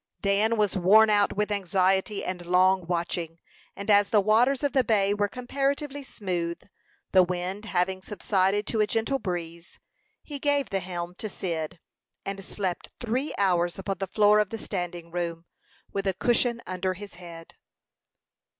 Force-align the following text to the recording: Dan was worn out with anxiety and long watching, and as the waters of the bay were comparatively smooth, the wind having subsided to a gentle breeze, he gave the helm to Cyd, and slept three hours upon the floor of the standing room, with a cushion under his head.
Dan 0.23 0.57
was 0.57 0.75
worn 0.75 1.11
out 1.11 1.33
with 1.33 1.51
anxiety 1.51 2.25
and 2.25 2.43
long 2.47 2.87
watching, 2.87 3.37
and 3.75 3.87
as 3.91 4.09
the 4.09 4.19
waters 4.19 4.63
of 4.63 4.73
the 4.73 4.83
bay 4.83 5.13
were 5.13 5.27
comparatively 5.27 6.01
smooth, 6.01 6.59
the 7.11 7.21
wind 7.21 7.65
having 7.65 8.01
subsided 8.01 8.65
to 8.65 8.81
a 8.81 8.87
gentle 8.87 9.19
breeze, 9.19 9.77
he 10.23 10.39
gave 10.39 10.71
the 10.71 10.79
helm 10.79 11.13
to 11.19 11.29
Cyd, 11.29 11.79
and 12.25 12.43
slept 12.43 12.89
three 12.99 13.35
hours 13.37 13.77
upon 13.77 13.99
the 13.99 14.07
floor 14.07 14.39
of 14.39 14.49
the 14.49 14.57
standing 14.57 15.11
room, 15.11 15.45
with 15.93 16.07
a 16.07 16.15
cushion 16.15 16.63
under 16.65 16.95
his 16.95 17.13
head. 17.21 17.53